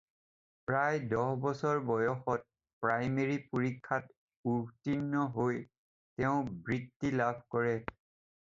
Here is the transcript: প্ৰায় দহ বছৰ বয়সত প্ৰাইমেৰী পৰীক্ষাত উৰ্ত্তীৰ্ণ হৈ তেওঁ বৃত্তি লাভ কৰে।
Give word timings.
প্ৰায় 0.69 0.95
দহ 1.09 1.25
বছৰ 1.41 1.81
বয়সত 1.89 2.45
প্ৰাইমেৰী 2.85 3.37
পৰীক্ষাত 3.51 4.51
উৰ্ত্তীৰ্ণ 4.53 5.27
হৈ 5.37 5.61
তেওঁ 5.67 6.41
বৃত্তি 6.71 7.13
লাভ 7.23 7.47
কৰে। 7.57 7.77